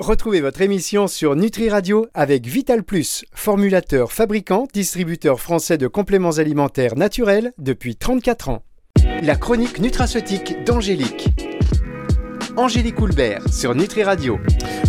[0.00, 6.32] Retrouvez votre émission sur Nutri Radio avec Vital Plus, formulateur, fabricant, distributeur français de compléments
[6.38, 8.62] alimentaires naturels depuis 34 ans.
[9.22, 11.28] La chronique nutraceutique d'Angélique.
[12.56, 14.40] Angélique Houlbert sur Nutri Radio.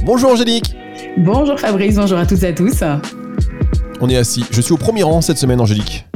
[0.04, 0.76] Bonjour Angélique.
[1.18, 2.84] Bonjour Fabrice, bonjour à toutes et à tous.
[4.02, 4.44] On est assis.
[4.50, 6.08] Je suis au premier rang cette semaine Angélique.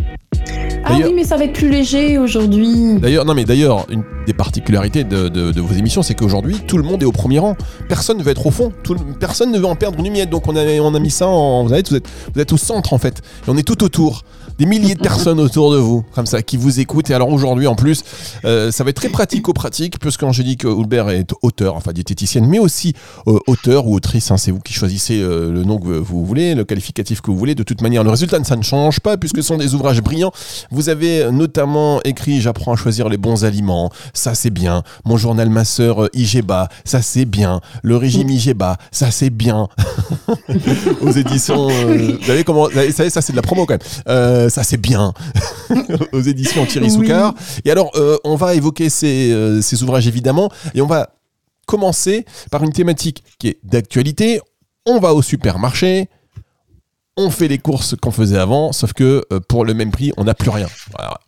[0.92, 2.98] Ah oui, mais ça va être plus léger aujourd'hui.
[3.00, 7.04] D'ailleurs, non, mais d'ailleurs, une des particularités de, vos émissions, c'est qu'aujourd'hui, tout le monde
[7.04, 7.56] est au premier rang.
[7.88, 8.74] Personne ne veut être au fond.
[8.84, 10.32] Tout, personne ne veut en perdre une miette.
[10.32, 11.64] Donc, on a, on a mis ça en.
[11.64, 13.20] Vous, savez, vous, êtes, vous êtes au centre, en fait.
[13.20, 14.24] Et on est tout autour
[14.60, 17.10] des milliers de personnes autour de vous, comme ça, qui vous écoutent.
[17.10, 18.04] Et alors aujourd'hui, en plus,
[18.44, 22.94] euh, ça va être très pratico-pratique, puisque Angélique Houlbert est auteur, enfin diététicienne, mais aussi
[23.28, 24.32] euh, auteur ou autrice.
[24.32, 27.38] Hein, c'est vous qui choisissez euh, le nom que vous voulez, le qualificatif que vous
[27.38, 27.56] voulez.
[27.56, 30.34] De toute manière, le résultat, ça ne change pas, puisque ce sont des ouvrages brillants.
[30.71, 34.84] Vous avez notamment écrit J'apprends à choisir les bons aliments, ça c'est bien.
[35.06, 37.62] Mon journal Ma sœur IGEBA, ça c'est bien.
[37.82, 39.70] Le régime IGEBA, ça c'est bien.
[41.02, 41.70] Aux éditions.
[41.70, 42.68] vous savez comment.
[42.92, 45.14] Ça, ça c'est de la promo quand même ça c'est bien,
[46.11, 47.33] aux éditions Thierry Soukar.
[47.66, 51.16] Et alors, euh, on va évoquer euh, ces, ouvrages évidemment, et on va
[51.66, 54.42] commencer par une thématique qui est d'actualité.
[54.86, 56.09] On va au supermarché,
[57.20, 60.23] on fait les courses qu'on faisait avant, sauf que euh, pour le même prix, on
[60.23, 60.67] n'a plus rien.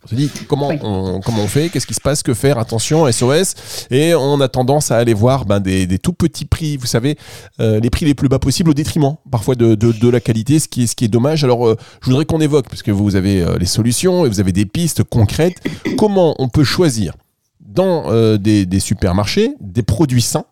[0.03, 3.11] On se dit comment, on, comment on fait, qu'est-ce qui se passe, que faire, attention,
[3.11, 3.87] SOS.
[3.91, 7.17] Et on a tendance à aller voir ben, des, tout petits prix, vous savez,
[7.59, 10.69] euh, les prix les plus bas possibles au détriment parfois de, de, la qualité, ce
[10.69, 11.43] qui est, ce qui est dommage.
[11.43, 14.53] Alors euh, je voudrais qu'on évoque, parce que vous avez les solutions et vous avez
[14.53, 15.57] des pistes concrètes,
[15.97, 17.13] comment on peut choisir
[17.59, 20.45] dans des, des supermarchés des produits sains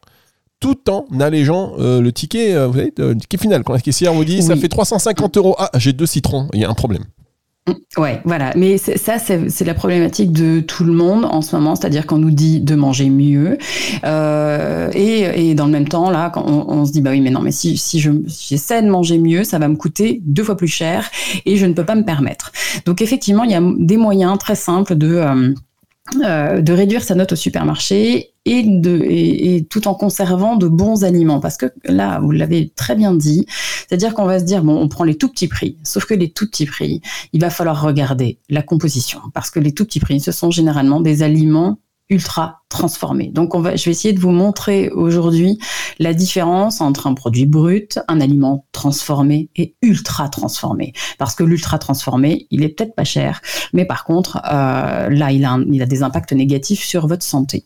[0.60, 3.64] tout en allégeant euh, le ticket, euh, vous savez, le ticket final.
[3.64, 6.66] Quand la caissière vous dit ça fait 350 euros, ah j'ai deux citrons, il y
[6.66, 7.06] a un problème.
[7.68, 8.54] Mm, ouais, voilà.
[8.56, 12.32] Mais ça, c'est la problématique de tout le monde en ce moment, c'est-à-dire qu'on nous
[12.32, 13.58] dit de manger mieux,
[14.04, 17.42] euh, et, dans le même temps, là, quand on, se dit bah oui, mais non,
[17.42, 20.68] mais si, si je j'essaie de manger mieux, ça va me coûter deux fois plus
[20.68, 21.10] cher,
[21.46, 22.52] et je ne peux pas me permettre.
[22.86, 25.54] Donc effectivement, il y a des moyens très simples de
[26.24, 31.04] euh, de réduire sa note au supermarché et, de, et, tout en conservant de bons
[31.04, 31.40] aliments.
[31.40, 33.46] Parce que là, vous l'avez très bien dit,
[33.88, 35.78] c'est-à-dire qu'on va se dire, bon, on prend les tout petits prix.
[35.84, 37.02] Sauf que les tout petits prix,
[37.34, 39.20] il va falloir regarder la composition.
[39.34, 43.28] Parce que les tout petits prix, ce sont généralement des aliments ultra transformé.
[43.28, 45.60] Donc on va, je vais essayer de vous montrer aujourd'hui
[46.00, 50.94] la différence entre un produit brut, un aliment transformé et ultra transformé.
[51.18, 53.42] Parce que l'ultra transformé, il est peut-être pas cher,
[53.74, 57.66] mais par contre, euh, là, il a, il a des impacts négatifs sur votre santé.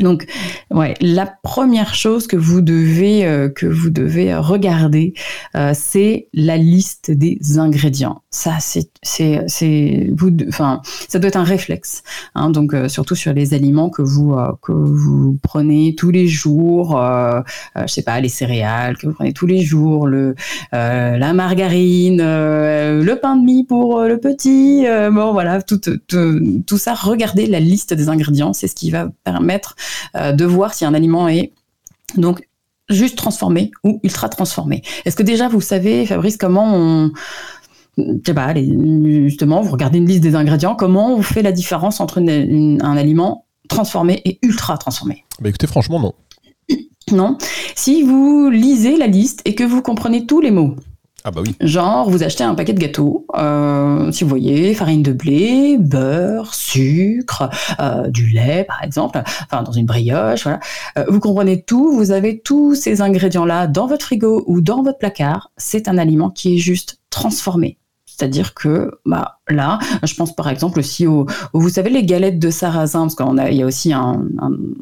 [0.00, 0.26] Donc,
[0.70, 5.14] ouais, la première chose que vous devez euh, que vous devez regarder,
[5.56, 8.22] euh, c'est la liste des ingrédients.
[8.30, 12.02] Ça, c'est c'est c'est vous, enfin, ça doit être un réflexe.
[12.34, 17.00] Hein, donc, euh, surtout sur les aliments que vous que vous prenez tous les jours,
[17.76, 20.34] je sais pas, les céréales que vous prenez tous les jours, le
[20.72, 24.84] la margarine, le pain de mie pour le petit.
[25.12, 26.94] bon, voilà, tout, tout tout ça.
[26.94, 29.71] Regardez la liste des ingrédients, c'est ce qui va permettre
[30.16, 31.52] euh, de voir si un aliment est
[32.16, 32.48] donc
[32.88, 34.82] juste transformé ou ultra transformé.
[35.04, 37.12] Est-ce que déjà vous savez, Fabrice, comment on
[37.96, 42.18] sais pas, justement, vous regardez une liste des ingrédients, comment on fait la différence entre
[42.18, 45.24] un aliment transformé et ultra transformé?
[45.40, 46.14] Bah Écoutez, franchement, non.
[47.10, 47.36] Non.
[47.74, 50.76] Si vous lisez la liste et que vous comprenez tous les mots,
[51.24, 51.42] ah bah.
[51.60, 56.54] Genre, vous achetez un paquet de gâteaux, euh, si vous voyez, farine de blé, beurre,
[56.54, 57.48] sucre,
[57.80, 60.60] euh, du lait par exemple, enfin dans une brioche, voilà.
[60.98, 64.98] Euh, vous comprenez tout, vous avez tous ces ingrédients-là dans votre frigo ou dans votre
[64.98, 65.50] placard.
[65.56, 67.78] C'est un aliment qui est juste transformé.
[68.16, 72.50] C'est-à-dire que bah, là, je pense par exemple aussi aux, vous savez, les galettes de
[72.50, 74.22] sarrasin, parce qu'il y a aussi un,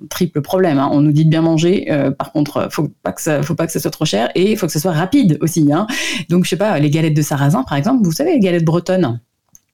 [0.08, 0.78] triple problème.
[0.78, 0.88] Hein.
[0.92, 3.66] On nous dit de bien manger, euh, par contre, faut pas que ça, faut pas
[3.66, 5.72] que ça soit trop cher et il faut que ce soit rapide aussi.
[5.72, 5.86] Hein.
[6.28, 9.20] Donc, je sais pas, les galettes de sarrasin, par exemple, vous savez, les galettes bretonnes.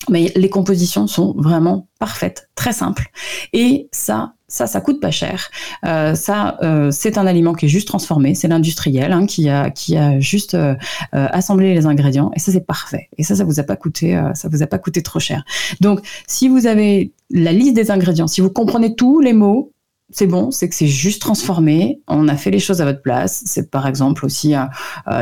[0.08, 3.10] Mais les compositions sont vraiment parfaites, très simples.
[3.52, 5.50] Et ça, ça, ça coûte pas cher.
[5.84, 8.34] Euh, ça, euh, c'est un aliment qui est juste transformé.
[8.34, 10.74] C'est l'industriel hein, qui a qui a juste euh,
[11.12, 13.08] assemblé les ingrédients et ça c'est parfait.
[13.18, 15.44] Et ça, ça vous a pas coûté, ça vous a pas coûté trop cher.
[15.80, 19.72] Donc, si vous avez la liste des ingrédients, si vous comprenez tous les mots,
[20.10, 22.00] c'est bon, c'est que c'est juste transformé.
[22.06, 23.42] On a fait les choses à votre place.
[23.44, 24.54] C'est par exemple aussi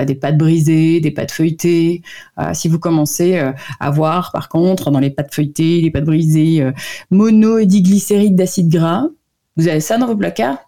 [0.07, 2.03] des pâtes brisées, des pâtes feuilletées.
[2.53, 3.41] si vous commencez
[3.81, 6.71] à voir, par contre, dans les pâtes feuilletées, les pâtes brisées,
[7.11, 9.07] mono et diglycéride d'acide gras,
[9.57, 10.59] vous avez ça dans vos placards?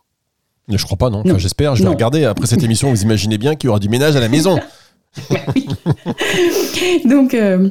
[0.69, 1.23] Je crois pas, non.
[1.25, 1.77] Enfin, J'espère.
[1.77, 2.91] Je vais regarder après cette émission.
[2.91, 4.59] Vous imaginez bien qu'il y aura du ménage à la maison.
[7.05, 7.69] donc, euh,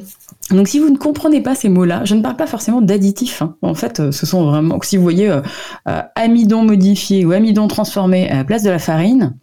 [0.50, 3.42] donc, si vous ne comprenez pas ces mots-là, je ne parle pas forcément d'additifs.
[3.42, 3.56] Hein.
[3.62, 4.78] En fait, euh, ce sont vraiment.
[4.82, 9.36] Si vous voyez euh, amidon modifié ou amidon transformé à la place de la farine,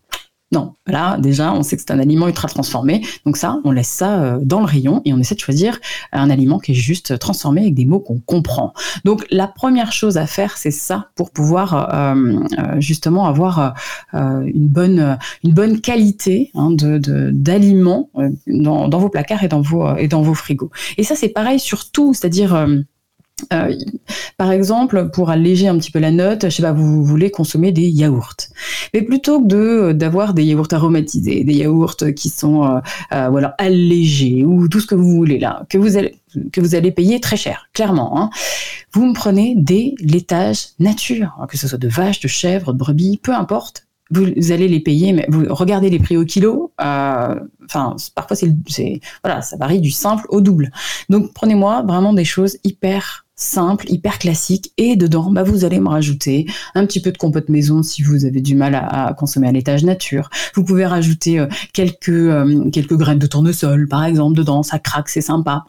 [0.53, 3.87] Non, là déjà, on sait que c'est un aliment ultra transformé, donc ça, on laisse
[3.87, 5.79] ça euh, dans le rayon et on essaie de choisir
[6.11, 8.73] un aliment qui est juste transformé avec des mots qu'on comprend.
[9.03, 13.73] Donc la première chose à faire, c'est ça pour pouvoir euh, euh, justement avoir
[14.13, 16.99] une bonne une bonne qualité hein, de
[17.31, 18.09] d'aliments
[18.47, 20.69] dans, dans, vos placards et dans vos et dans vos frigos.
[20.97, 22.79] Et ça, c'est pareil sur tout, c'est-à-dire euh,
[24.37, 27.71] par exemple, pour alléger un petit peu la note, je sais pas, vous, voulez consommer
[27.71, 28.35] des yaourts.
[28.93, 32.79] Mais plutôt que de d'avoir des yaourts aromatisés, des yaourts qui sont euh,
[33.13, 37.69] euh, allégés ou tout ce que vous voulez là, que vous allez payer très cher,
[37.73, 38.19] clairement.
[38.19, 38.29] Hein.
[38.93, 43.19] Vous me prenez des laitages nature, que ce soit de vaches, de chèvres, de brebis,
[43.21, 43.87] peu importe.
[44.11, 46.73] Vous, allez les payer, mais vous regardez les prix au kilo.
[46.77, 50.71] Enfin, parfois c'est voilà, ça varie du simple au double.
[51.09, 54.71] Donc prenez-moi vraiment des choses hyper simple, hyper classique.
[54.77, 56.45] Et dedans, bah, vous allez me rajouter
[56.75, 59.83] un petit peu de compote maison si vous avez du mal à, consommer à l'étage
[59.83, 60.29] nature.
[60.55, 64.63] Vous pouvez rajouter euh, quelques, euh, quelques graines de tournesol, par exemple, dedans.
[64.63, 65.65] Ça craque, c'est sympa.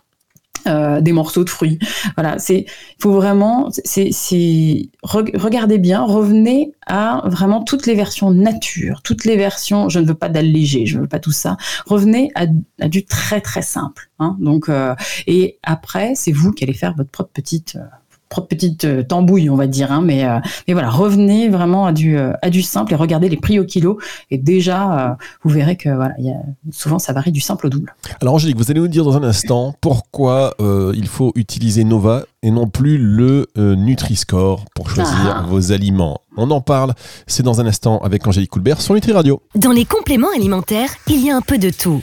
[0.67, 1.79] Euh, des morceaux de fruits.
[2.17, 2.65] Voilà, c'est
[2.99, 4.11] faut vraiment, c'est
[5.03, 9.91] regardez bien, revenez à vraiment toutes les versions nature, toutes les versions.
[9.91, 11.59] Je ne veux pas d'allégé, je ne veux pas tout ça.
[11.85, 12.47] Revenez à,
[12.89, 14.11] du très très simple.
[14.21, 14.37] Hein.
[14.41, 14.95] donc euh,
[15.27, 17.85] et après, c'est vous qui allez faire votre propre petite euh,
[18.43, 19.93] petite euh, tambouille, on va dire.
[19.93, 23.29] Hein, mais, euh, mais voilà, revenez vraiment à du, euh, à du simple et regardez
[23.29, 23.99] les prix au kilo.
[24.31, 26.37] Et déjà, vous verrez que voilà, y a,
[26.73, 27.95] souvent, ça varie du simple au double.
[28.21, 32.51] Alors, Angélique, vous allez nous dire dans un instant pourquoi il faut utiliser Nova et
[32.51, 35.47] non plus le Nutri-Score pour choisir ah.
[35.49, 36.21] vos aliments.
[36.37, 36.95] On en parle,
[37.27, 39.41] c'est dans un instant avec Angélique Coulbert sur Nutri Radio.
[39.55, 42.03] Dans les compléments alimentaires, il y a un peu de tout.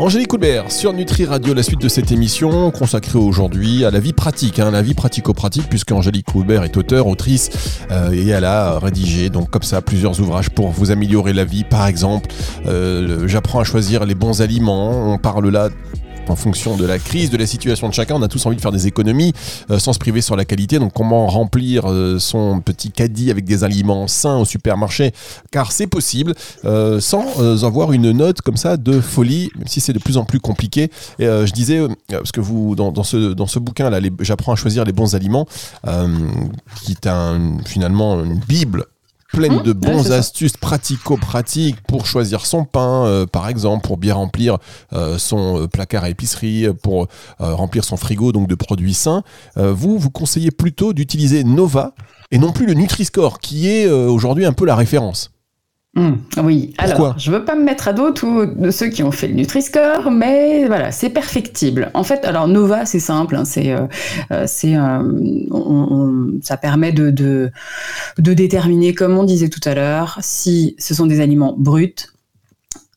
[0.00, 4.12] Angélique Coulbert sur Nutri Radio, la suite de cette émission consacrée aujourd'hui à la vie
[4.12, 8.78] pratique, hein, la vie pratico-pratique, puisque Angélique Coulbert est auteure, autrice, euh, et elle a
[8.78, 11.64] rédigé donc comme ça plusieurs ouvrages pour vous améliorer la vie.
[11.64, 12.28] Par exemple,
[12.66, 15.12] euh, j'apprends à choisir les bons aliments.
[15.12, 15.68] On parle là
[16.30, 18.16] en fonction de la crise, de la situation de chacun.
[18.16, 19.32] On a tous envie de faire des économies
[19.70, 20.78] euh, sans se priver sur la qualité.
[20.78, 25.12] Donc comment remplir euh, son petit caddie avec des aliments sains au supermarché?
[25.50, 26.34] Car c'est possible
[26.64, 30.24] euh, sans avoir une note comme ça de folie, même si c'est de plus en
[30.24, 30.90] plus compliqué.
[31.18, 35.46] Je disais, parce que vous, dans, ce, bouquin, là, j'apprends à choisir les bons aliments,
[36.82, 37.08] qui est
[37.64, 38.86] finalement une bible
[39.32, 39.62] pleine mmh.
[39.62, 44.58] de bons astuces pratico-pratiques pour choisir son pain, euh, par exemple, pour bien remplir
[44.92, 47.08] euh, son euh, placard à épicerie, pour
[47.38, 49.22] remplir son frigo donc de produits sains.
[49.56, 51.94] vous, vous conseillez plutôt d'utiliser Nova
[52.30, 55.30] et non plus le Nutri-Score, qui est aujourd'hui un peu la référence.
[55.94, 59.10] Hmm, oui, alors je veux pas me mettre à dos tous de ceux qui ont
[59.10, 61.90] fait le Nutri-Score, mais voilà, c'est perfectible.
[61.94, 63.86] En fait, alors Nova, c'est simple, hein, c'est, euh,
[64.30, 67.50] euh, euh, ça permet de, de,
[68.18, 71.94] de déterminer, comme on disait tout à l'heure, si ce sont des aliments bruts,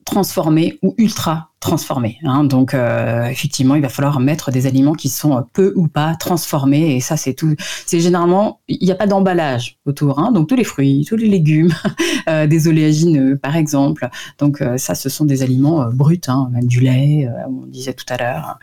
[0.05, 2.17] transformés ou ultra transformés.
[2.25, 2.43] Hein.
[2.43, 6.95] Donc euh, effectivement, il va falloir mettre des aliments qui sont peu ou pas transformés.
[6.95, 7.55] Et ça, c'est tout.
[7.85, 10.19] C'est généralement, il n'y a pas d'emballage autour.
[10.19, 10.33] Hein.
[10.33, 11.73] Donc tous les fruits, tous les légumes,
[12.29, 14.09] euh, des oléagineux par exemple.
[14.39, 18.05] Donc euh, ça, ce sont des aliments bruts, hein, même du lait, on disait tout
[18.09, 18.59] à l'heure.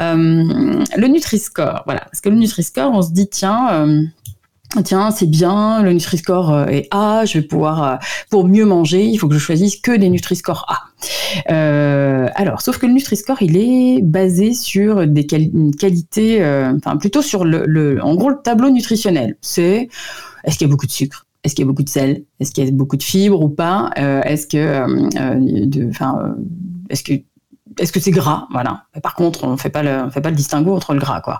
[0.00, 2.00] le Nutri-Score, voilà.
[2.00, 4.06] Parce que le Nutri-Score, on se dit tiens
[4.84, 7.96] tiens, c'est bien, le Nutri-Score euh, est A, je vais pouvoir, euh,
[8.30, 11.52] pour mieux manger, il faut que je choisisse que des Nutri-Score A.
[11.52, 16.42] Euh, alors, sauf que le Nutri-Score, il est basé sur des qualités,
[16.76, 19.36] enfin plutôt sur le, en gros, le tableau nutritionnel.
[19.40, 19.88] C'est,
[20.44, 21.26] est-ce qu'il y a beaucoup de sucre?
[21.44, 22.24] Est-ce qu'il y a beaucoup de sel?
[22.40, 23.90] Est-ce qu'il y a beaucoup de fibres ou pas?
[23.96, 26.34] Est-ce que, enfin,
[26.90, 27.12] est-ce que
[27.78, 28.46] est-ce que c'est gras?
[28.50, 28.84] Voilà.
[29.02, 31.38] par contre, on fait pas le, fait pas le distinguo entre le gras, quoi.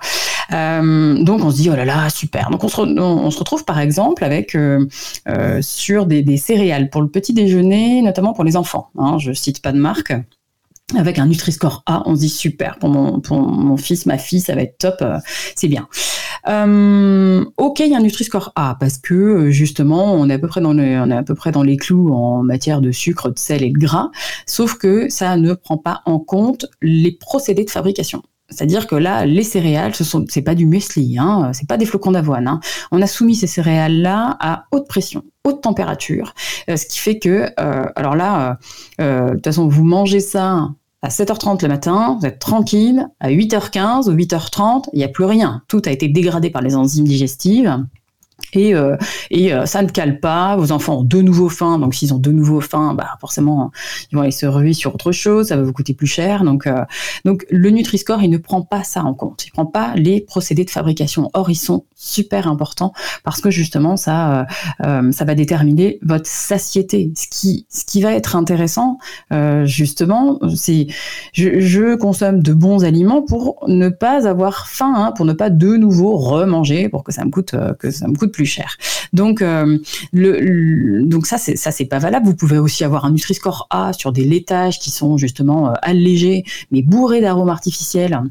[0.52, 2.50] Euh, donc on se dit oh là là super.
[2.50, 4.86] Donc on se, retrouve par exemple avec euh,
[5.28, 8.90] euh, sur des, céréales pour le petit déjeuner, notamment pour les enfants.
[8.98, 10.12] Hein, je cite pas de marque
[10.96, 14.40] avec un Nutri-Score A, on se dit super pour mon, pour mon fils, ma fille,
[14.40, 15.04] ça va être top,
[15.54, 15.86] c'est bien.
[16.48, 20.48] Euh, ok, il y a un Nutri-Score A parce que justement, on est à peu
[20.48, 23.38] près dans on est à peu près dans les clous en matière de sucre, de
[23.38, 24.10] sel et de gras,
[24.46, 28.22] sauf que ça ne prend pas en compte les procédés de fabrication.
[28.50, 31.84] C'est-à-dire que là, les céréales, ce sont, c'est pas du muesli, hein, c'est pas des
[31.84, 32.48] flocons d'avoine.
[32.48, 32.60] Hein.
[32.90, 36.34] On a soumis ces céréales-là à haute pression, haute température,
[36.70, 38.58] euh, ce qui fait que, euh, alors là,
[39.00, 40.70] euh, de toute façon, vous mangez ça
[41.02, 45.24] à 7h30 le matin, vous êtes tranquille, à 8h15 ou 8h30, il n'y a plus
[45.24, 45.62] rien.
[45.68, 47.84] Tout a été dégradé par les enzymes digestives
[48.52, 48.96] et, euh,
[49.30, 50.56] et euh, ça ne cale pas.
[50.56, 53.70] Vos enfants ont de nouveau faim, donc s'ils ont de nouveau faim, bah forcément
[54.10, 56.44] ils vont aller se ruer sur autre chose, ça va vous coûter plus cher.
[56.44, 56.84] Donc, euh,
[57.24, 59.46] donc le Nutri-Score, il ne prend pas ça en compte.
[59.46, 61.30] Il prend pas les procédés de fabrication.
[61.34, 62.92] Or, ils sont super importants
[63.24, 64.46] parce que justement ça,
[64.80, 67.12] ça va déterminer votre satiété.
[67.16, 68.98] Ce qui, ce qui va être intéressant,
[69.64, 70.86] justement, c'est
[71.32, 75.50] je, je, consomme de bons aliments pour ne pas avoir faim, hein, pour ne pas
[75.50, 78.76] de nouveau remanger, pour que ça me coûte que ça me coûte plus cher.
[79.12, 79.78] Donc, euh,
[80.12, 82.26] le, donc ça, c'est ça, c'est pas valable.
[82.26, 86.44] Vous pouvez aussi avoir un Nutri-Score A sur des laitages qui sont justement euh, allégés,
[86.70, 88.22] mais bourrés d'arômes artificiels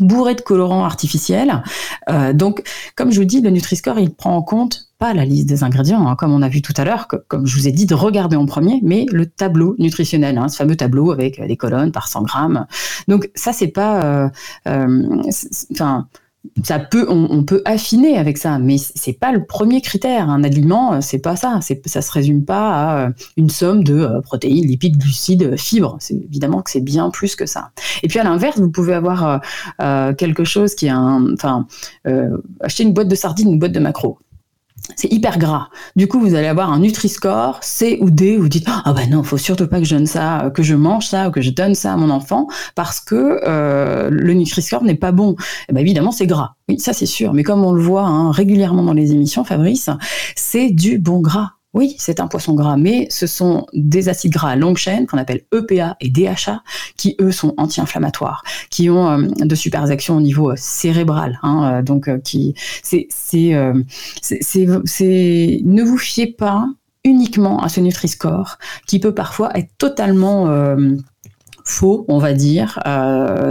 [0.00, 1.62] bourrés de colorants artificiels.
[2.10, 2.62] Euh, donc,
[2.96, 6.06] comme je vous dis, le Nutri-Score, il prend en compte pas la liste des ingrédients,
[6.06, 8.36] hein, comme on a vu tout à l'heure, comme je vous ai dit de regarder
[8.36, 12.22] en premier, mais le tableau nutritionnel, hein, ce fameux tableau avec des colonnes par 100
[12.22, 12.66] grammes.
[13.06, 14.30] Donc ça, c'est pas,
[14.66, 16.08] enfin
[16.62, 20.28] ça peut, on, peut affiner avec ça, mais c'est pas le premier critère.
[20.28, 21.60] Un aliment, c'est pas ça.
[21.86, 25.96] Ça se résume pas à euh, une somme de euh, protéines, lipides, glucides, fibres.
[26.00, 27.70] C'est évidemment que c'est bien plus que ça.
[28.02, 29.40] Et puis à l'inverse, vous pouvez avoir
[29.80, 31.66] euh, quelque chose qui est un, enfin,
[32.60, 34.18] acheter une boîte de sardines, une boîte de macro
[34.94, 35.68] c'est hyper gras.
[35.96, 38.36] Du coup, vous allez avoir un Nutri-Score C ou D.
[38.36, 41.06] Vous dites ah ben non, faut surtout pas que je donne ça, que je mange
[41.06, 44.94] ça ou que je donne ça à mon enfant parce que euh, le Nutri-Score n'est
[44.94, 45.36] pas bon.
[45.68, 46.54] Eh ben évidemment, c'est gras.
[46.68, 47.32] Oui, ça c'est sûr.
[47.32, 49.90] Mais comme on le voit hein, régulièrement dans les émissions, Fabrice,
[50.34, 51.55] c'est du bon gras.
[51.76, 55.18] Oui, c'est un poisson gras, mais ce sont des acides gras à longue chaîne qu'on
[55.18, 56.62] appelle EPA et DHA,
[56.96, 61.38] qui eux sont anti-inflammatoires, qui ont euh, de super actions au niveau euh, cérébral.
[61.44, 62.22] Euh, donc, ne
[65.82, 66.66] vous fiez pas
[67.04, 68.56] uniquement à ce Nutri-Score,
[68.86, 70.48] qui peut parfois être totalement
[71.62, 72.80] faux, on va dire,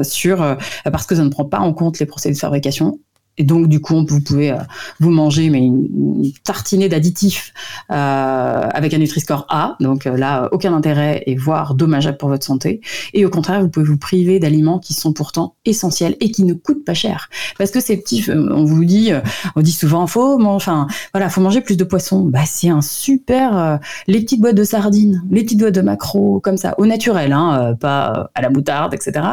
[0.01, 2.97] sur parce que ça ne prend pas en compte les procédés de fabrication
[3.37, 4.57] et donc, du coup, vous pouvez euh,
[4.99, 7.53] vous manger mais une, tartinée d'additifs
[7.91, 9.75] euh, avec un Nutri-Score A.
[9.79, 12.81] Donc euh, là, aucun intérêt et voire dommageable pour votre santé.
[13.13, 16.53] Et au contraire, vous pouvez vous priver d'aliments qui sont pourtant essentiels et qui ne
[16.53, 17.29] coûtent pas cher.
[17.57, 19.11] Parce que ces petits, on vous dit,
[19.55, 22.21] on dit souvent, faut, enfin, voilà, faut manger plus de poissons.
[22.21, 26.57] Bah, c'est un super, les petites boîtes de sardines, les petites boîtes de macro, comme
[26.57, 29.25] ça, au naturel, hein, pas à la moutarde, etc.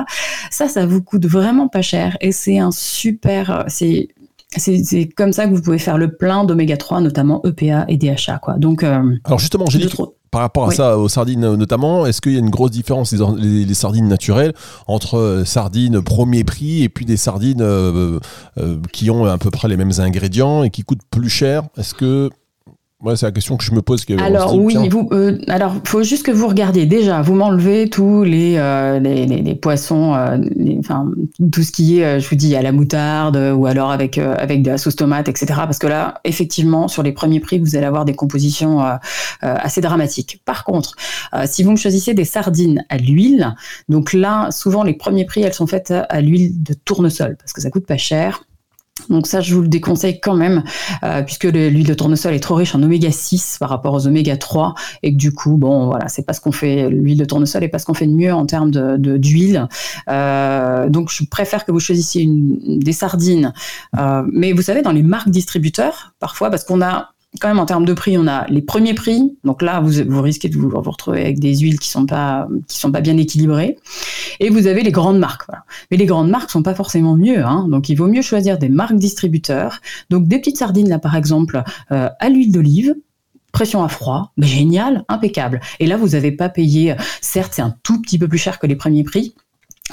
[0.50, 3.64] Ça, ça vous coûte vraiment pas cher et c'est un super,
[4.56, 8.38] c'est comme ça que vous pouvez faire le plein d'oméga 3, notamment EPA et DHA.
[8.42, 8.54] Quoi.
[8.58, 9.88] Donc, euh, Alors justement, j'ai dit,
[10.30, 13.12] par rapport à ça, aux sardines euh, notamment, est-ce qu'il y a une grosse différence
[13.12, 14.52] les, les, sardines naturelles
[14.87, 17.64] entre euh, sardines premier prix et puis des sardines
[18.92, 21.62] qui ont à peu près les mêmes ingrédients et qui coûtent plus cher?
[21.78, 22.30] Est-ce que
[23.02, 24.04] Ouais, c'est la question que je me pose.
[24.18, 27.21] alors oui, vous, euh, alors faut juste que vous regardiez déjà.
[27.21, 30.38] Vous m'enlevez tous les, euh, les, les, poissons, euh,
[30.78, 31.11] enfin
[31.50, 34.71] tout ce qui est, je vous dis, à la moutarde ou alors avec avec de
[34.71, 35.47] la sauce tomate, etc.
[35.64, 38.80] Parce que là, effectivement, sur les premiers prix, vous allez avoir des compositions
[39.40, 40.40] assez dramatiques.
[40.44, 40.94] Par contre,
[41.47, 43.56] si vous me choisissez des sardines à l'huile,
[43.88, 47.61] donc là, souvent les premiers prix, elles sont faites à l'huile de tournesol parce que
[47.61, 48.44] ça coûte pas cher.
[49.08, 50.62] Donc ça, je vous le déconseille quand même,
[51.02, 54.37] euh, puisque l'huile de tournesol est trop riche en oméga 6 par rapport aux oméga
[54.37, 57.64] 3, et que du coup, bon, voilà, c'est pas ce qu'on fait, l'huile de tournesol
[57.64, 59.66] est pas ce qu'on fait de mieux en termes d'huile.
[60.08, 63.54] Euh, donc je préfère que vous choisissiez des sardines.
[63.99, 67.66] Euh, mais vous savez, dans les marques distributeurs, parfois, parce qu'on a quand même en
[67.66, 69.36] termes de prix, on a les premiers prix.
[69.44, 72.92] Donc là, vous, risquez de vous, retrouver avec des huiles qui sont pas qui sont
[72.92, 73.78] pas bien équilibrées.
[74.40, 75.46] Et vous avez les grandes marques.
[75.90, 77.44] Mais les grandes marques sont pas forcément mieux.
[77.44, 77.66] Hein.
[77.70, 79.80] Donc il vaut mieux choisir des marques distributeurs.
[80.10, 82.94] Donc des petites sardines là, par exemple, euh, à l'huile d'olive
[83.52, 85.60] pression à froid, génial, impeccable.
[85.78, 88.66] Et là, vous n'avez pas payé, certes, c'est un tout petit peu plus cher que
[88.66, 89.34] les premiers prix,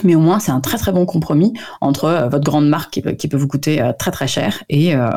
[0.03, 3.01] mais au moins c'est un très très bon compromis entre euh, votre grande marque qui
[3.01, 5.10] peut, qui peut, vous coûter euh, très très cher et euh,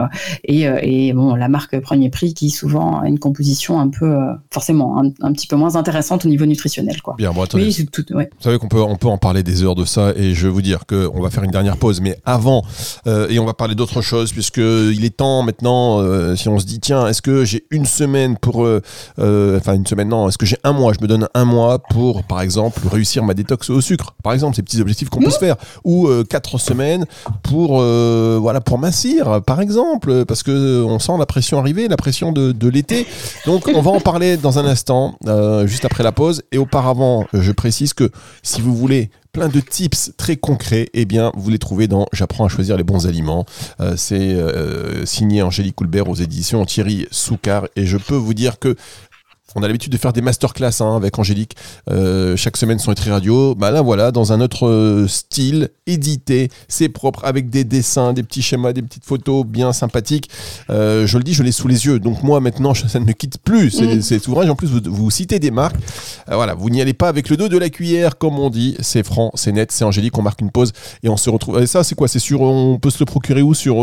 [0.45, 4.17] et, et, bon la marque premier prix qui souvent a une composition un peu
[4.51, 7.15] forcément un, petit peu moins intéressante au niveau nutritionnel quoi.
[7.19, 7.73] Bien bon attendez.
[7.93, 8.31] Tout, ouais.
[8.39, 10.53] Vous savez qu'on peut on peut en parler des heures de ça et je vais
[10.53, 12.62] vous dire que on va faire une dernière pause mais avant
[13.07, 16.01] et on va parler d'autre chose puisque il est temps maintenant
[16.37, 18.67] si on se dit tiens est-ce que j'ai une semaine pour
[19.19, 20.93] enfin une semaine non est-ce que j'ai un mois?
[20.93, 24.57] Je me donne un mois pour par exemple réussir ma détox au sucre par exemple
[24.81, 27.07] objectifs qu'on peut se faire ou euh, quatre semaines
[27.43, 31.97] pour euh, voilà pour mincir par exemple parce que on sent la pression arriver la
[31.97, 33.07] pression de, de l'été
[33.47, 37.26] donc on va en parler dans un instant euh, juste après la pause et auparavant
[37.33, 38.11] je précise que
[38.43, 42.45] si vous voulez plein de tips très concrets, eh bien, vous les trouvez dans J'apprends
[42.45, 43.47] à choisir les bons aliments.
[43.97, 44.37] C'est
[45.07, 47.67] signé Angélique Coulbert aux éditions Thierry Soucard.
[47.75, 48.76] Et je peux vous dire que
[49.55, 51.57] on a l'habitude de faire des masterclass hein, avec Angélique
[51.91, 53.55] euh, chaque semaine sur Nutri Radio.
[53.55, 58.23] Bah là voilà, dans un autre euh, style, édité, c'est propre, avec des dessins, des
[58.23, 60.31] petits schémas, des petites photos bien sympathiques.
[60.71, 61.99] Euh, je le dis, je l'ai sous les yeux.
[61.99, 63.71] Donc moi maintenant, ça ne me quitte plus.
[63.71, 64.31] C'est mmh.
[64.31, 64.51] ouvrage.
[64.51, 65.77] En plus, vous, vous citez des marques.
[66.29, 68.77] voilà, vous n'y allez pas avec le dos de la cuillère, comme on dit.
[68.81, 70.17] C'est franc, c'est net, c'est Angélique.
[70.19, 71.61] On marque une pause et on se retrouve.
[71.61, 72.09] Et ça, c'est quoi?
[72.09, 72.43] C'est sur.
[72.43, 73.55] On peut se le procurer où?
[73.55, 73.77] Sur.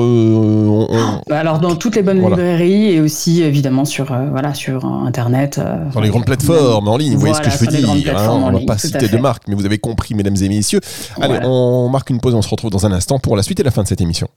[1.30, 5.59] Bah, alors dans toutes les bonnes librairies et aussi évidemment sur voilà sur internet.
[5.60, 8.18] Euh, Dans les grandes plateformes en ligne, vous voyez ce que je veux dire.
[8.18, 10.82] Hein, on ne va pas citer de marque, mais vous avez compris, mesdames et messieurs.
[11.22, 13.64] Allez, on marque une pause, on se retrouve dans un instant pour la suite et
[13.64, 14.28] la fin de cette émission.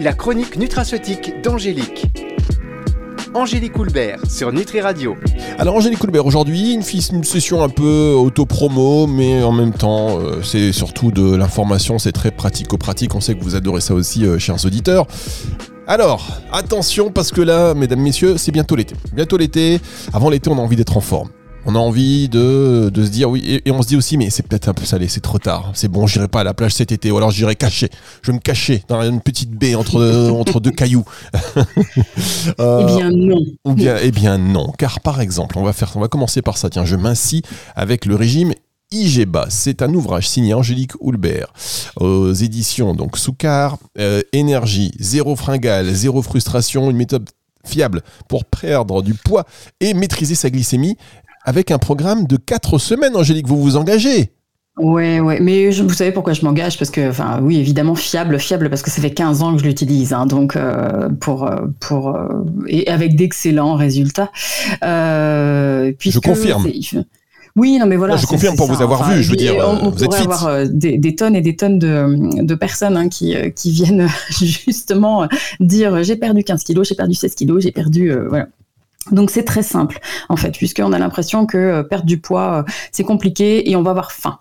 [0.00, 2.06] La chronique nutraceutique d'Angélique.
[3.34, 5.16] Angélique Coulbert sur Nutri Radio.
[5.58, 10.42] Alors Angélique Coulbert, aujourd'hui une, une, session un peu auto-promo, mais en même temps euh,
[10.42, 14.38] c'est surtout de l'information, c'est très pratico-pratique, on sait que vous adorez ça aussi, euh,
[14.38, 15.06] chers auditeurs.
[15.86, 18.94] Alors, attention parce que là, mesdames, messieurs, c'est bientôt l'été.
[19.12, 19.80] Bientôt l'été.
[20.12, 21.30] Avant l'été, on a envie d'être en forme.
[21.64, 24.68] On a envie de, se dire oui, et, on se dit aussi, mais c'est peut-être
[24.68, 25.70] un peu salé, c'est trop tard.
[25.74, 27.88] C'est bon, j'irai pas à la plage cet été, ou alors j'irai cacher.
[28.22, 31.04] Je vais me cacher dans une petite baie entre, entre deux cailloux.
[32.58, 33.40] euh, eh bien non.
[33.64, 36.58] Ou bien, eh bien non, car par exemple, on va faire, on va commencer par
[36.58, 36.68] ça.
[36.68, 37.42] Tiens, je m'incis
[37.76, 38.54] avec le régime
[38.92, 39.46] IGBA.
[39.48, 41.52] C'est un ouvrage signé Angélique Houlbert
[41.96, 47.28] aux éditions donc Soukar, euh, énergie, zéro fringale, zéro frustration, une méthode
[47.64, 49.44] fiable pour perdre du poids
[49.80, 50.96] et maîtriser sa glycémie
[51.44, 54.32] avec un programme de 4 semaines, Angélique, vous vous engagez?
[54.78, 56.78] Ouais, ouais, mais vous savez pourquoi je m'engage?
[56.78, 59.66] Parce que, enfin, oui, évidemment, fiable, fiable, parce que ça fait 15 ans que je
[59.66, 61.66] l'utilise, hein, donc euh, pour, euh,
[62.68, 64.30] et avec d'excellents résultats.
[64.82, 66.66] je confirme.
[67.54, 68.16] Oui, non, mais voilà.
[68.16, 71.14] je confirme pour vous avoir vu, je veux dire, on, vous êtes avoir euh, des,
[71.14, 75.28] tonnes et des tonnes de, personnes hein, qui, euh, qui viennent justement
[75.60, 78.10] dire j'ai perdu 15 kilos, j'ai perdu 16 kilos, j'ai perdu.
[78.10, 78.48] Euh, voilà.
[79.10, 83.68] Donc c'est très simple en fait, puisqu'on a l'impression que perdre du poids c'est compliqué
[83.68, 84.38] et on va avoir faim.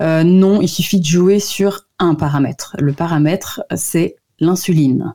[0.00, 2.74] non, il suffit de jouer sur un paramètre.
[2.78, 5.14] Le paramètre c'est l'insuline.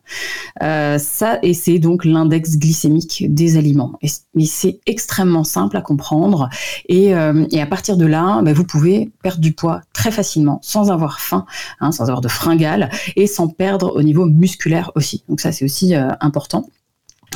[0.62, 3.94] Euh, ça, et c'est donc l'index glycémique des aliments.
[4.02, 4.10] Et,
[4.46, 6.50] c'est extrêmement simple à comprendre.
[6.90, 10.92] Et, euh, à partir de là, bah, vous pouvez perdre du poids très facilement, sans
[10.92, 11.46] avoir faim,
[11.80, 15.24] hein, sans avoir de fringales, et sans perdre au niveau musculaire aussi.
[15.30, 16.66] Donc ça, c'est aussi euh, important.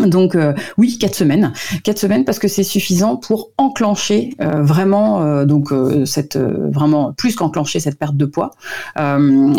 [0.05, 5.21] Donc euh, oui, quatre semaines, quatre semaines parce que c'est suffisant pour enclencher euh, vraiment
[5.21, 5.73] euh, donc
[6.05, 8.51] cette vraiment plus qu'enclencher cette perte de poids.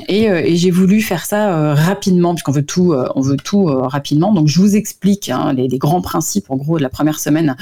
[0.08, 4.32] et, j'ai voulu faire ça rapidement puisqu'on veut tout, on veut tout rapidement.
[4.32, 7.56] Donc je vous explique hein, les, grands principes en gros de la première semaine,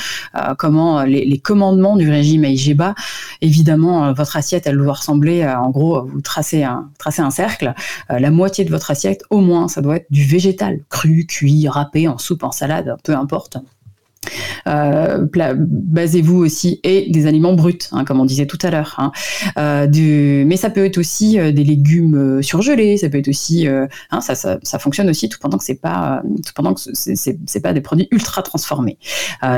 [0.59, 2.95] comment les, commandements du régime AIGBA.
[3.41, 7.75] Évidemment, votre assiette elle doit ressembler en gros vous tracez un tracez un cercle,
[8.09, 12.09] la moitié de votre assiette au moins ça doit être du végétal, cru, cuit, râpé
[12.09, 12.65] en soupe, en salade
[13.02, 13.59] peu importe.
[14.66, 18.94] Euh, basez-vous aussi et des aliments bruts, hein, comme on disait tout à l'heure.
[18.98, 19.12] Hein.
[19.59, 24.20] Euh, mais ça peut être aussi euh, des légumes surgelés, ça peut être aussi, hein,
[24.20, 28.09] ça, fonctionne aussi tout pendant que c'est pas, tout pendant que c'est pas des produits
[28.11, 28.98] ultra transformés.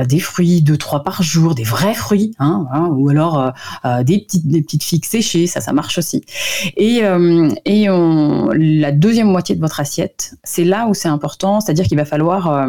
[0.08, 3.52] des fruits deux trois par jour, des vrais fruits, ou alors
[4.04, 6.24] des petites des petites figues séchées, ça ça marche aussi.
[6.76, 7.02] Et
[7.64, 12.04] et la deuxième moitié de votre assiette, c'est là où c'est important, c'est-à-dire qu'il va
[12.04, 12.68] falloir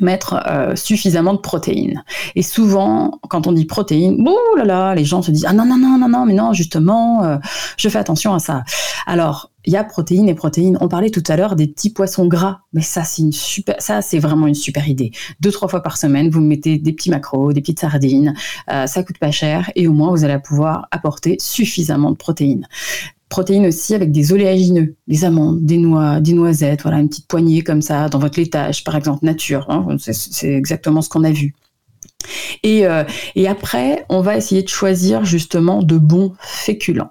[0.00, 2.02] mettre euh, suffisamment de protéines.
[2.34, 5.64] Et souvent, quand on dit protéines, oh là là, les gens se disent ah non
[5.64, 7.36] non non non non mais non justement, euh,
[7.76, 8.64] je fais attention à ça.
[9.06, 10.78] Alors il y a protéines et protéines.
[10.80, 14.00] On parlait tout à l'heure des petits poissons gras, mais ça c'est une super, ça
[14.02, 15.10] c'est vraiment une super idée.
[15.40, 18.34] Deux trois fois par semaine, vous mettez des petits macros, des petites sardines,
[18.70, 22.66] euh, ça coûte pas cher et au moins vous allez pouvoir apporter suffisamment de protéines
[23.28, 27.62] protéines aussi avec des oléagineux, des amandes, des noix, des noisettes, voilà, une petite poignée
[27.62, 29.66] comme ça dans votre laitage, par exemple, nature.
[29.68, 31.54] Hein, c'est exactement ce qu'on a vu.
[32.62, 37.10] Et, euh, et après, on va essayer de choisir justement de bons féculents.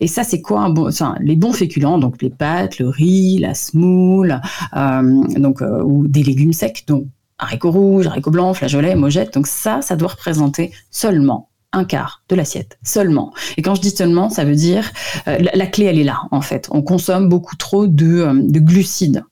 [0.00, 0.90] Et ça, c'est quoi un bon,
[1.20, 4.40] les bons féculents, donc les pâtes, le riz, la semoule,
[4.76, 7.06] euh, donc euh, ou des légumes secs, donc
[7.38, 9.34] haricots rouges, haricots blancs, flageolets, mojettes.
[9.34, 13.32] Donc ça, ça doit représenter seulement un quart de l'assiette seulement.
[13.56, 14.90] Et quand je dis seulement, ça veut dire
[15.28, 16.68] euh, la, clé elle est là en fait.
[16.72, 19.22] On consomme beaucoup trop de, euh, glucides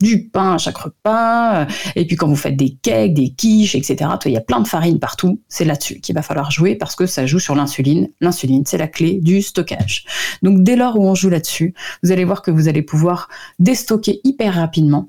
[0.00, 3.74] du pain à chaque repas, euh, et puis quand vous faites des cakes, des quiches,
[3.74, 6.96] etc., il y a plein de farine partout, c'est là-dessus qu'il va falloir jouer parce
[6.96, 8.08] que ça joue sur l'insuline.
[8.22, 10.06] L'insuline, c'est la clé du stockage.
[10.42, 13.28] Donc dès lors où on joue là-dessus, vous allez voir que vous allez pouvoir
[13.58, 15.08] déstocker hyper rapidement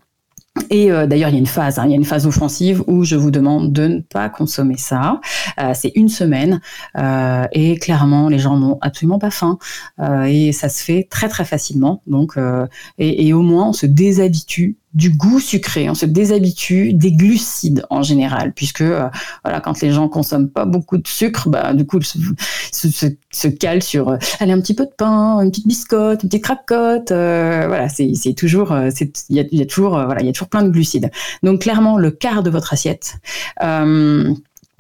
[0.70, 2.84] Et euh, d'ailleurs, il y a une phase, hein, il y a une phase offensive
[2.88, 5.20] où je vous demande de ne pas consommer ça.
[5.60, 6.62] Euh, c'est une semaine
[6.98, 9.58] euh, et clairement, les gens n'ont absolument pas faim
[10.28, 12.02] et ça se fait très très facilement.
[12.08, 12.38] Donc,
[12.98, 17.86] et, et, au moins, on se déshabitue du goût sucré, on se déshabitue des glucides
[17.92, 22.02] en général, puisque voilà, quand les gens consomment pas beaucoup de sucre, bah, du coup,
[22.02, 22.18] se,
[22.72, 26.30] se, se, se calent sur allez, un petit peu de pain, une petite biscotte, une
[26.30, 27.10] petite cracotte.
[27.10, 28.76] voilà, c'est toujours,
[29.30, 31.12] il y a, y a, toujours, voilà, il y a toujours plein de glucides.
[31.44, 33.18] Donc clairement, le quart de votre assiette.
[33.62, 34.34] Euh,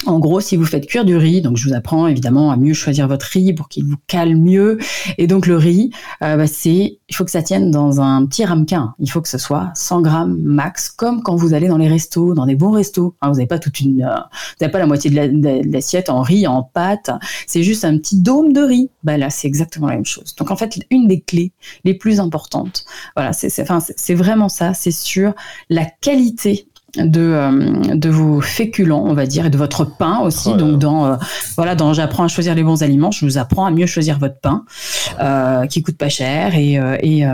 [0.06, 2.76] en gros, si vous faites cuire du riz, donc je vous apprends évidemment à mieux
[2.76, 4.78] choisir votre riz pour qu'il vous cale mieux.
[5.18, 5.90] Et donc le riz,
[6.22, 8.94] euh, bah, c'est, il faut que ça tienne dans un petit ramequin.
[9.00, 12.36] Il faut que ce soit 100 grammes max, comme quand vous allez dans les restos,
[12.36, 13.16] dans des bons restos.
[13.24, 16.46] vous n'avez pas toute une, euh, vous n'avez pas la moitié de l'assiette en riz,
[16.46, 17.10] en pâte.
[17.48, 18.92] C'est juste un petit dôme de riz.
[19.04, 20.36] Bah là, c'est exactement la même chose.
[20.36, 21.54] Donc en fait, une des clés
[21.86, 24.76] les plus importantes, voilà, c'est, enfin, c'est vraiment ça.
[24.76, 25.34] C'est sur
[25.72, 30.54] la qualité de, euh, de vos féculents, on va dire, et de votre pain aussi.
[30.54, 31.15] Donc, dans, euh,
[31.56, 34.39] voilà, dans J'apprends à choisir les bons aliments, je vous apprends à mieux choisir votre
[34.39, 34.63] pain,
[35.19, 37.26] euh, qui coûte pas cher et, et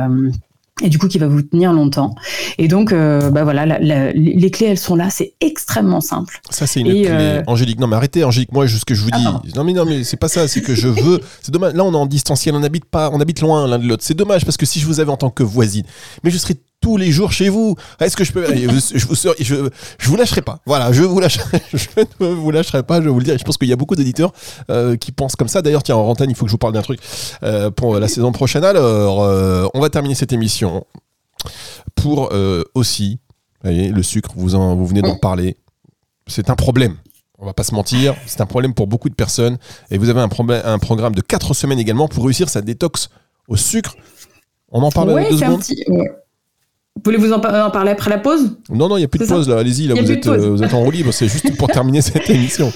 [0.81, 2.15] et du coup qui va vous tenir longtemps.
[2.57, 5.09] Et donc, bah voilà, les clés, elles sont là.
[5.09, 6.39] C'est extrêmement simple.
[6.49, 7.41] Ça, c'est une clé.
[7.45, 8.51] Angélique, non mais arrêtez, Angélique.
[8.51, 10.47] Moi, ce que je vous ah, dis, non mais non mais c'est pas ça.
[10.47, 11.19] C'est que je veux.
[11.41, 11.73] C'est dommage.
[11.73, 12.55] Là, on est en distanciel.
[12.55, 13.11] On habite pas.
[13.13, 14.03] On habite loin l'un de l'autre.
[14.03, 15.83] C'est dommage parce que si je vous avais en tant que voisine,
[16.23, 17.75] mais je serais tous les jours chez vous.
[18.01, 18.67] Est-ce que je peux je,
[19.07, 20.59] vous je, je vous lâcherai pas.
[20.65, 21.87] Voilà, je vous lâcherai, je
[22.19, 22.99] ne vous lâcherai pas.
[22.99, 23.37] Je vais vous le dire.
[23.37, 24.33] Je pense qu'il y a beaucoup d'éditeurs
[24.69, 25.61] euh, qui pensent comme ça.
[25.61, 26.99] D'ailleurs, tiens, en rentaine, il faut que je vous parle d'un truc
[27.43, 28.65] euh, pour la saison prochaine.
[28.65, 30.85] Alors, euh, on va terminer cette émission
[31.95, 32.31] pour
[32.75, 33.19] aussi,
[33.63, 34.31] voyez, le sucre.
[34.35, 35.55] Vous en, vous venez d'en parler.
[36.27, 36.97] C'est un problème.
[37.39, 39.57] On va pas se mentir, c'est un problème pour beaucoup de personnes.
[39.89, 40.29] Et vous avez un,
[40.65, 43.09] un programme de 4 semaines également pour réussir sa détox
[43.47, 43.95] au sucre.
[44.71, 45.59] On en parle ouais, deux secondes.
[45.59, 45.83] Petit,
[47.03, 48.55] Voulez-vous en, parler après la pause?
[48.69, 49.57] Non, non, il n'y a plus de pause là.
[49.57, 51.11] Allez-y, là, vous êtes, euh, vous êtes, en roue libre.
[51.11, 52.71] C'est juste pour terminer cette émission.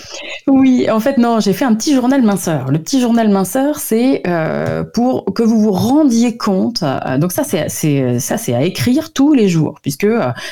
[0.47, 2.71] Oui, en fait, non, j'ai fait un petit journal minceur.
[2.71, 6.81] Le petit journal minceur, c'est euh, pour que vous vous rendiez compte.
[6.81, 10.07] Euh, donc ça, c'est ça, c'est à écrire tous les jours, puisque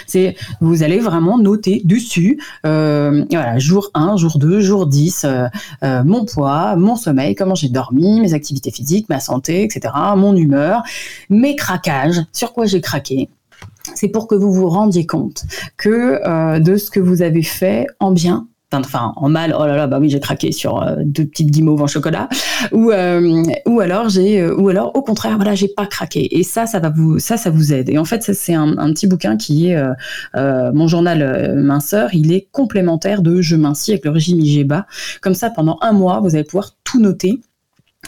[0.05, 2.39] c'est vous allez vraiment noter dessus.
[2.63, 5.25] voilà, jour 1, jour 2, jour 10,
[5.81, 10.83] mon poids, mon sommeil, comment j'ai dormi, mes activités physiques, ma santé, etc., mon humeur,
[11.31, 13.27] mes craquages, sur quoi j'ai craqué
[13.95, 15.43] c'est pour que vous vous rendiez compte
[15.77, 19.77] que euh, de ce que vous avez fait en bien enfin en mal oh là
[19.77, 22.27] là bah oui j'ai craqué sur euh, deux petites guimauves en chocolat
[22.73, 23.43] ou euh,
[23.79, 24.07] alors
[24.57, 26.37] ou alors au contraire voilà j'ai pas craqué.
[26.37, 27.89] Et ça ça vous ça ça aide.
[27.89, 29.81] Et en fait c'est un, petit bouquin qui est
[30.35, 32.09] mon journal minceur.
[32.13, 34.85] Il est complémentaire de je mincis avec le régime IGBA
[35.21, 37.39] comme ça pendant un mois vous allez pouvoir tout noter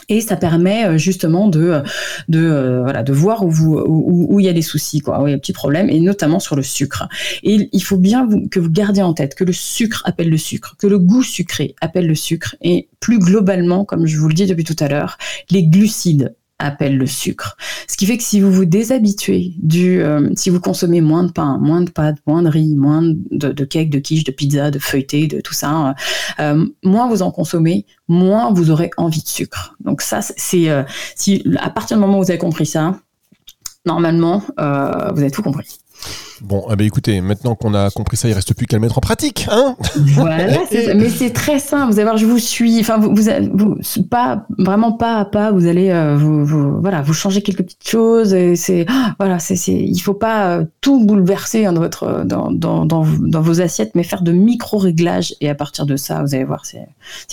[0.08, 1.80] et ça permet euh, justement de, euh,
[2.28, 5.26] de, euh, voilà, de voir où, vous, où, il y a des soucis, quoi, où
[5.26, 7.08] il y a des petits problèmes, et notamment sur le sucre.
[7.42, 10.76] Et il faut bien que vous gardiez en tête que le sucre appelle le sucre,
[10.78, 14.46] que le goût sucré appelle le sucre, et plus globalement, comme je vous le dis
[14.46, 15.18] depuis tout à l'heure,
[15.50, 17.56] les glucides appelle le sucre.
[17.86, 21.30] Ce qui fait que si vous vous déshabituez du, euh, si vous consommez moins de
[21.30, 24.70] pain, moins de pâtes, moins de riz, moins de, de cake, de quiche, de pizza,
[24.70, 25.94] de feuilleté, de tout ça,
[26.40, 29.76] euh, moins vous en consommez, moins vous aurez envie de sucre.
[29.80, 30.82] Donc ça, c'est euh,
[31.14, 32.98] si à partir du moment où vous avez compris ça,
[33.86, 35.78] normalement, vous avez tout compris.
[36.42, 39.00] Bon, eh écoutez, maintenant qu'on a compris ça, il reste plus qu'à le mettre en
[39.00, 40.46] pratique, hein Voilà,
[40.94, 41.92] mais c'est très simple.
[41.92, 42.78] Vous allez voir, je vous suis.
[42.80, 45.50] Enfin, vous, vous, pas vraiment pas à pas.
[45.50, 48.34] Vous allez, euh, vous, voilà, vous changez quelques petites choses.
[48.34, 48.86] Et c'est,
[49.18, 53.40] voilà, c'est, il faut pas euh, tout bouleverser hein, dans votre, dans, dans, dans, dans,
[53.40, 55.34] vos assiettes, mais faire de micro réglages.
[55.40, 56.86] Et à partir de ça, vous allez voir, c'est,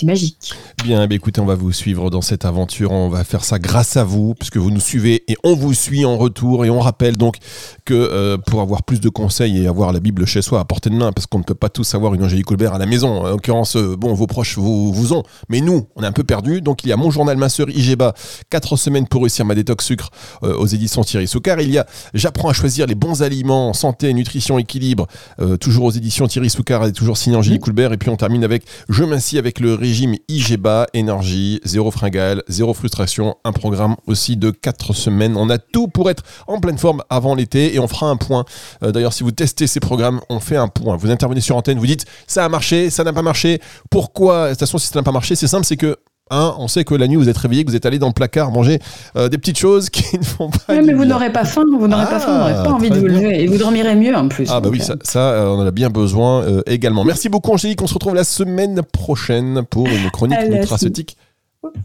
[0.04, 0.52] magique.
[0.84, 2.90] Bien, eh ben, écoutez, on va vous suivre dans cette aventure.
[2.90, 6.04] On va faire ça grâce à vous, puisque vous nous suivez et on vous suit
[6.04, 6.64] en retour.
[6.64, 7.36] Et on rappelle donc
[7.84, 10.90] que euh, pour avoir plus de conseils et avoir la Bible chez soi à portée
[10.90, 13.22] de main, parce qu'on ne peut pas tous avoir une Angélique Colbert à la maison.
[13.22, 16.24] En l'occurrence, euh, bon, vos proches vous, vous ont, mais nous, on est un peu
[16.24, 16.60] perdus.
[16.60, 18.14] Donc il y a mon journal Ma Sœur IGBA,
[18.50, 20.10] 4 semaines pour réussir ma détox sucre
[20.42, 21.60] euh, aux éditions Thierry Soucard.
[21.60, 25.06] Il y a J'apprends à choisir les bons aliments, santé, nutrition, équilibre,
[25.40, 27.92] euh, toujours aux éditions Thierry Soucard et toujours signé Angélique Colbert.
[27.92, 32.74] Et puis on termine avec Je m'assis avec le régime IGBA, énergie, zéro fringale, zéro
[32.74, 35.36] frustration, un programme aussi de 4 semaines.
[35.36, 38.44] On a tout pour être en pleine forme avant l'été et on fera un point.
[38.92, 40.96] D'ailleurs, si vous testez ces programmes, on fait un point.
[40.96, 43.60] Vous intervenez sur antenne, vous dites ça a marché, ça n'a pas marché.
[43.90, 44.46] Pourquoi?
[44.46, 45.96] De toute façon, si ça n'a pas marché, c'est simple, c'est que
[46.28, 48.12] Hein, on sait que la nuit vous êtes réveillé, que vous êtes allé dans le
[48.12, 48.80] placard manger
[49.14, 50.82] euh, des petites choses qui ne font pas.
[50.82, 52.98] mais vous n'aurez pas faim, vous n'aurez pas faim, vous n'aurez pas ah, envie de
[52.98, 54.48] vous lever et vous dormirez mieux en plus.
[54.50, 57.04] Ah bah oui, ça, euh, on en a bien besoin euh, également.
[57.04, 61.16] Merci beaucoup Angélique, on se retrouve la semaine prochaine pour une chronique nutraceutique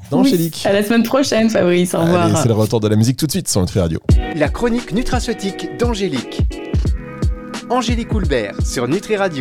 [0.10, 0.64] d'Angélique.
[0.66, 2.38] à la semaine prochaine Fabrice, au revoir.
[2.42, 4.00] C'est le retour de la musique tout de suite sur notre radio.
[4.36, 6.42] La chronique nutraceutique d'Angélique.
[7.70, 9.40] Angélique Houlbert sur Nutri Radio.